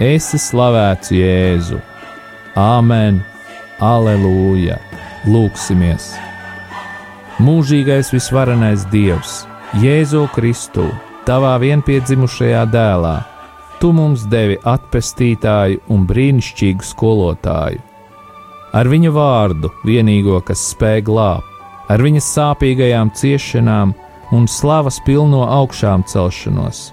esi 0.00 0.38
slavēts 0.40 1.10
Jēzu. 1.12 1.82
Āmen, 2.58 3.22
aleluja! 3.80 4.78
Lūksimies! 5.26 6.10
Mūžīgais 7.42 8.10
visvarenais 8.12 8.84
Dievs, 8.92 9.44
Jēzu 9.82 10.26
Kristu, 10.34 10.88
tavā 11.28 11.54
vienpiedzimušajā 11.62 12.66
dēlā, 12.74 13.14
tu 13.80 13.94
mums 13.96 14.26
devi 14.30 14.58
atpestītāju 14.62 15.80
un 15.94 16.04
brīnišķīgu 16.10 16.92
skolotāju 16.92 17.88
ar 18.72 18.88
viņa 18.88 19.12
vārdu, 19.12 19.70
vienīgo, 19.86 20.40
kas 20.44 20.64
spēj 20.72 21.04
glābt, 21.06 21.48
ar 21.92 22.02
viņa 22.02 22.22
sāpīgajām 22.24 23.12
ciešanām 23.16 23.92
un 24.32 24.48
slavas 24.48 24.98
pilno 25.04 25.44
augšām 25.44 26.06
celšanos. 26.08 26.90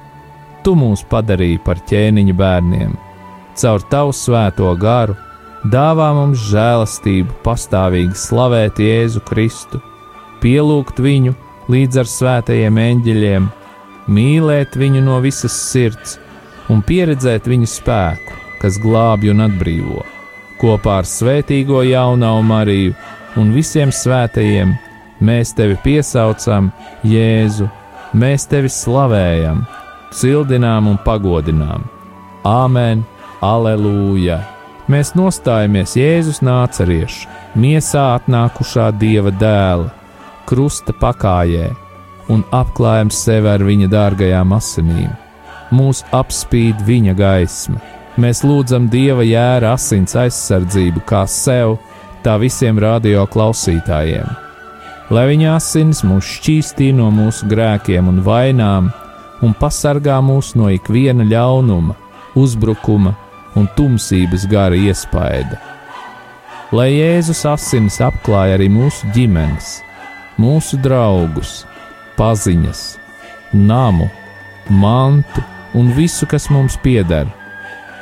Tu 0.64 0.76
mūs 0.76 1.06
padarīji 1.08 1.62
par 1.64 1.80
ķēniņa 1.88 2.36
bērniem, 2.36 2.96
caur 3.56 3.86
tavu 3.92 4.16
svēto 4.16 4.74
garu, 4.80 5.16
dāvā 5.66 6.10
mums 6.18 6.44
žēlastību, 6.52 7.40
pastāvīgi 7.46 8.16
slavēt 8.18 8.80
Jēzu 8.84 9.24
Kristu, 9.28 9.82
pielūgt 10.44 11.02
viņu 11.04 11.36
līdz 11.70 12.04
ar 12.04 12.10
svētajiem 12.10 12.80
eņģeļiem, 12.86 13.50
mīlēt 14.10 14.78
viņu 14.80 15.04
no 15.06 15.20
visas 15.24 15.58
sirds 15.72 16.18
un 16.70 16.86
pieredzēt 16.86 17.50
viņa 17.50 17.74
spēku, 17.74 18.40
kas 18.62 18.80
glābj 18.82 19.34
un 19.34 19.46
atbrīvo 19.50 20.06
kopā 20.60 21.00
ar 21.02 21.08
svētīgo 21.08 21.84
jaunau 21.88 22.42
Mariju 22.44 22.94
un 23.40 23.54
visiem 23.56 23.94
svētajiem, 23.96 24.76
mēs 25.24 25.54
tevi 25.56 25.78
piesaucam, 25.84 26.72
Jēzu, 27.08 27.70
mēs 28.14 28.48
tevi 28.52 28.72
slavējam, 28.74 29.64
cildinām 30.16 30.92
un 30.92 31.02
pagodinām. 31.06 31.86
Āmen, 32.48 33.06
aleluja! 33.46 34.59
Mēs 34.90 35.14
nostājamies 35.18 35.94
Jēzus 36.00 36.42
nāceriešu, 36.46 37.28
miesā 37.62 38.08
atnākušā 38.18 38.90
Dieva 38.98 39.30
dēla, 39.30 39.92
krusta 40.50 40.96
pakājē 40.98 41.70
un 42.34 42.42
apklājam 42.54 43.14
sevi 43.14 43.54
ar 43.54 43.64
viņa 43.66 43.92
dārgajām 43.94 44.58
asinīm. 44.58 45.14
Mūs 45.70 46.02
apspīd 46.18 46.82
viņa 46.88 47.14
gaisma 47.18 47.78
Mēs 48.20 48.42
lūdzam 48.44 48.90
Dieva 48.92 49.24
jēra 49.24 49.76
asins 49.78 50.12
aizsardzību 50.20 51.06
kā 51.08 51.22
sev, 51.30 51.78
tā 52.20 52.34
visiem 52.42 52.80
radio 52.82 53.24
klausītājiem. 53.32 54.28
Lai 55.14 55.24
viņa 55.30 55.54
asins 55.56 56.02
mūs 56.04 56.28
šķīstī 56.36 56.90
no 56.98 57.08
mūsu 57.16 57.48
grēkiem 57.48 58.10
un 58.12 58.20
vainām 58.26 58.90
un 59.46 59.56
pasargā 59.62 60.18
mūs 60.26 60.52
no 60.60 60.68
ikviena 60.74 61.24
ļaunuma, 61.30 61.96
uzbrukuma 62.36 63.16
un 63.56 63.70
tumsības 63.78 64.46
gara 64.52 64.78
iespaida. 64.78 65.58
Lai 66.76 66.92
Jēzus 66.94 67.46
asins 67.50 67.98
apklāja 68.04 68.60
arī 68.60 68.70
mūsu 68.70 69.10
ģimenes, 69.16 69.80
mūsu 70.38 70.78
draugus, 70.84 71.64
paziņas, 72.18 72.84
namu, 73.54 74.10
mantu 74.70 75.42
un 75.74 75.90
visu, 75.98 76.30
kas 76.30 76.50
mums 76.54 76.78
pieder 76.84 77.30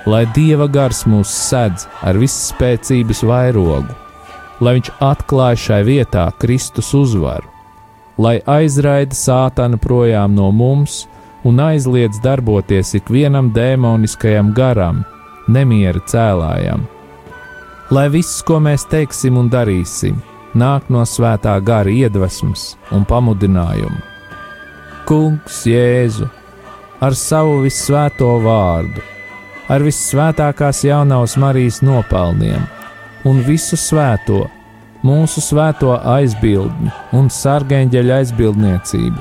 lai 0.07 0.23
Dieva 0.31 0.69
gars 0.71 1.03
mūs 1.09 1.31
sedz 1.35 1.83
ar 2.05 2.17
visspēcības 2.19 3.23
vairogu, 3.27 3.95
lai 4.63 4.77
Viņš 4.77 4.91
atklāj 5.03 5.59
šai 5.65 5.81
vietā 5.87 6.23
Kristus 6.39 6.93
uzvaru, 6.95 7.49
lai 8.17 8.37
aizraida 8.47 9.15
sātanu 9.15 9.79
projām 9.81 10.33
no 10.37 10.47
mums 10.55 11.03
un 11.47 11.59
aizliedz 11.61 12.21
darboties 12.23 12.95
ikvienam 12.97 13.51
dēmoniskajam 13.55 14.53
garam, 14.55 15.03
nemiera 15.47 16.01
cēlājam. 16.07 16.85
Lai 17.91 18.07
viss, 18.11 18.41
ko 18.43 18.59
mēs 18.59 18.83
teiksim 18.91 19.37
un 19.39 19.49
darīsim, 19.51 20.17
nāk 20.57 20.89
no 20.91 21.05
svētā 21.07 21.55
gara 21.63 21.91
iedvesmas 21.91 22.73
un 22.91 23.05
pamudinājuma. 23.07 24.01
Kungs 25.07 25.61
Jēzu 25.69 26.27
ar 26.99 27.15
savu 27.15 27.61
visvēto 27.63 28.33
vārdu 28.43 29.03
ar 29.71 29.83
vissvētākās 29.83 30.83
jaunās 30.87 31.35
Marijas 31.39 31.81
nopelniem 31.83 32.63
un 33.27 33.41
visu 33.43 33.77
svēto, 33.79 34.45
mūsu 35.05 35.43
svēto 35.43 35.93
aizbildņu 36.15 36.93
un 37.17 37.27
sargeņģeļa 37.33 38.21
aizbildniecību, 38.21 39.19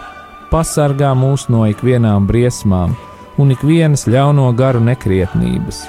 pasargā 0.52 1.12
mūs 1.18 1.48
no 1.52 1.64
ikvienām 1.70 2.28
briesmām 2.30 2.94
un 3.42 3.52
ikvienas 3.52 4.06
ļauno 4.10 4.48
garu 4.56 4.82
nekrietnības. 4.86 5.84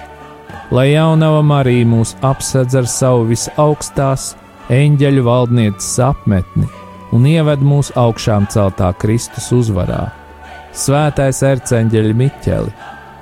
Lai 0.72 0.90
jaunava 0.92 1.42
Marija 1.46 1.88
mūs 1.88 2.16
apsedz 2.26 2.76
ar 2.76 2.90
savu 2.92 3.30
visaugstās 3.30 4.34
eņģeļu 4.74 5.24
valdnieces 5.24 5.96
apmetni 6.04 6.68
un 7.16 7.26
ieved 7.30 7.64
mūsu 7.64 7.96
augšām 7.96 8.50
celtā 8.52 8.92
Kristus 9.00 9.48
uzvarā. 9.56 10.10
Svētais 10.76 11.40
erceņģeļa 11.48 12.20
Miķeli! 12.20 12.76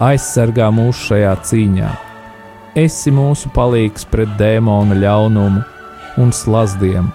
aizsargā 0.03 0.67
mūs 0.75 0.99
šajā 1.07 1.35
cīņā. 1.47 1.91
Esi 2.75 3.11
mūsu 3.15 3.51
palīgs 3.55 4.03
pret 4.11 4.33
dēmona 4.39 4.97
ļaunumu 4.99 5.63
un 6.19 6.33
slazdiem, 6.35 7.07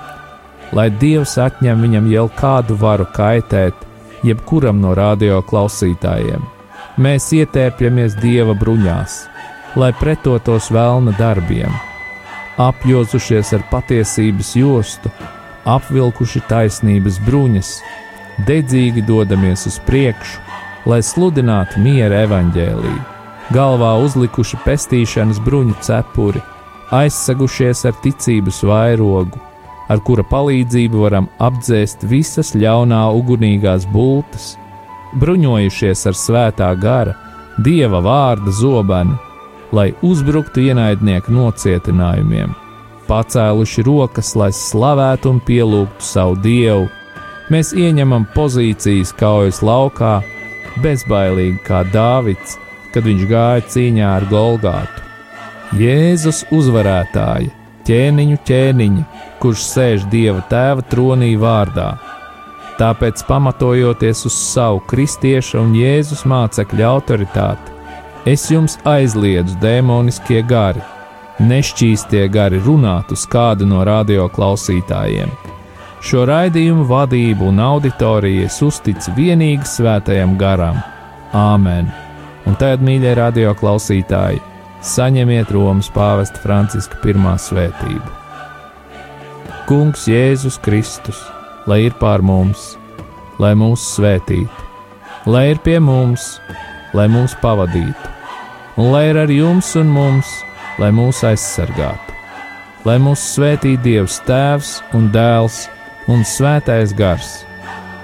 lai 0.77 0.88
Dievs 1.03 1.37
atņem 1.40 1.85
viņam 1.85 2.09
jau 2.12 2.27
kādu 2.38 2.77
varu 2.81 3.07
kaitēt 3.12 3.85
jebkuram 4.25 4.81
no 4.81 4.94
radio 4.96 5.42
klausītājiem. 5.44 6.44
Mēs 7.01 7.31
ietērpjamies 7.37 8.16
Dieva 8.20 8.57
bruņās, 8.57 9.20
lai 9.76 9.92
pretotos 10.00 10.70
vēlna 10.74 11.14
darbiem, 11.18 11.72
apjozušies 12.59 13.54
ar 13.59 13.66
patiesības 13.70 14.54
jostu, 14.59 15.12
apvilkuši 15.68 16.42
taisnības 16.48 17.20
bruņas, 17.26 17.74
dedzīgi 18.48 19.04
dodamies 19.06 19.66
uz 19.68 19.78
priekšu 19.87 20.50
lai 20.88 21.00
sludinātu 21.04 21.80
miera 21.83 22.24
evaņģēlīju 22.26 23.00
galvā 23.50 23.96
uzlikuši 24.04 24.61
pestīšanas 24.64 25.40
bruņu 25.42 25.74
cepuri, 25.85 26.40
aizsagušies 26.94 27.85
ar 27.88 27.96
ticības 28.04 28.62
vairogu, 28.66 29.40
ar 29.90 30.02
kura 30.06 30.24
palīdzību 30.30 31.02
varam 31.02 31.26
apdzēst 31.42 32.06
visas 32.06 32.54
ļaunā 32.54 33.02
ugunīgās 33.18 33.88
bultas, 33.90 34.52
bruņojušies 35.18 36.06
ar 36.06 36.18
svētā 36.18 36.70
gara, 36.78 37.16
dieva 37.59 38.00
vārda 38.06 38.54
zobenu, 38.54 39.18
lai 39.76 39.90
uzbruktu 40.06 40.62
ienaidnieku 40.70 41.33
nocietinājumiem, 41.35 42.54
pacēluši 43.09 43.85
rokas, 43.87 44.35
lai 44.38 44.50
slavētu 44.54 45.35
un 45.35 45.40
pielūgtu 45.46 46.06
savu 46.06 46.38
dievu. 46.44 46.88
Mēs 47.50 47.72
ieņemam 47.74 48.28
pozīcijas 48.35 49.12
kaujas 49.18 49.61
laukā, 49.66 50.20
bezbailīgi 50.83 51.59
kā 51.66 51.83
Dāvids, 51.90 52.59
kad 52.94 53.06
viņš 53.06 53.24
gāja 53.30 53.64
cīņā 53.74 54.11
ar 54.18 54.26
Golgātu. 54.30 55.06
Jēzus 55.78 56.44
uzvarētāja, 56.54 57.50
ķēniņu 57.87 58.38
ķēniņa, 58.46 59.02
kurš 59.42 59.66
sēž 59.66 60.06
Dieva 60.11 60.42
tēva 60.50 60.83
tronī 60.90 61.37
vārdā. 61.38 61.92
Tāpēc, 62.80 63.22
pamatojoties 63.28 64.24
uz 64.26 64.37
savu 64.38 64.80
kristieša 64.90 65.61
un 65.61 65.74
Jēzus 65.76 66.24
mācekļa 66.30 66.87
autoritāti, 66.88 67.80
es 68.24 68.50
jums 68.50 68.76
aizliedzu 68.85 69.56
demoniskie 69.62 70.42
gari, 70.42 70.83
nešķīstie 71.40 72.26
gari 72.33 72.61
runāt 72.64 73.12
uz 73.14 73.24
kādu 73.30 73.68
no 73.68 73.85
radio 73.87 74.28
klausītājiem. 74.28 75.30
Šo 76.00 76.24
raidījumu 76.28 76.87
vadību 76.88 77.50
un 77.50 77.61
auditorijas 77.61 78.61
uztic 78.64 79.04
vienīgi 79.16 79.68
svētajam 79.68 80.37
garam. 80.40 80.80
Āmen! 81.37 81.90
Un 82.48 82.56
tad, 82.56 82.80
mīļie 82.85 83.12
radio 83.18 83.52
klausītāji, 83.56 84.40
saņemiet 84.80 85.52
Romas 85.52 85.90
pāvesta 85.92 86.40
Franciska 86.40 86.96
pirmā 87.02 87.37
svētību. 87.38 88.16
Kungs 89.68 90.09
Jēzus 90.09 90.56
Kristus, 90.64 91.20
lai 91.68 91.85
ir 91.85 91.94
pār 92.00 92.24
mums, 92.24 92.74
lai 93.38 93.52
mūs 93.54 93.85
svētītu, 93.94 94.64
lai 95.28 95.50
ir 95.52 95.61
pie 95.62 95.76
mums, 95.85 96.40
lai 96.96 97.07
mūs 97.11 97.37
pavadītu, 97.42 98.14
un 98.81 98.90
lai 98.94 99.07
ir 99.11 99.20
ar 99.22 99.31
jums 99.31 99.74
un 99.79 99.90
mums, 99.94 100.31
lai 100.81 100.90
mūs 100.94 101.22
aizsargātu, 101.26 102.16
lai 102.88 102.96
mūs 103.03 103.22
svētī 103.35 103.76
Dievs 103.85 104.20
Tēvs 104.26 104.79
un 104.96 105.11
Dēls 105.14 105.66
un 106.11 106.24
Svētais 106.26 106.94
Gars, 106.96 107.31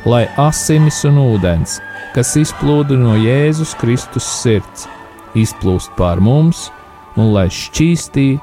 lai 0.07 0.27
asinis 0.39 1.03
un 1.09 1.19
ūdens, 1.25 1.81
kas 2.15 2.37
izplūda 2.39 2.99
no 3.01 3.17
Jēzus 3.19 3.75
Kristus 3.81 4.29
sirds, 4.43 4.87
izplūst 5.35 5.93
pār 5.99 6.23
mums 6.23 6.69
un 7.17 7.33
lai 7.35 7.49
šķīstī, 7.53 8.35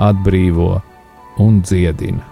atbrīvo 0.00 0.74
un 1.42 1.60
dziedina. 1.62 2.31